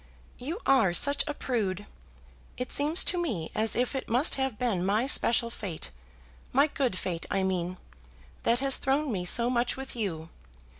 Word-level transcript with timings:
"You 0.39 0.59
are 0.65 0.93
such 0.93 1.23
a 1.27 1.35
prude! 1.35 1.85
It 2.57 2.71
seems 2.71 3.03
to 3.03 3.21
me 3.21 3.51
as 3.53 3.75
if 3.75 3.93
it 3.93 4.09
must 4.09 4.33
have 4.33 4.57
been 4.57 4.83
my 4.83 5.05
special 5.05 5.51
fate, 5.51 5.91
my 6.51 6.65
good 6.65 6.97
fate, 6.97 7.27
I 7.29 7.43
mean, 7.43 7.77
that 8.41 8.61
has 8.61 8.77
thrown 8.77 9.11
me 9.11 9.25
so 9.25 9.47
much 9.47 9.77
with 9.77 9.95
you. 9.95 10.29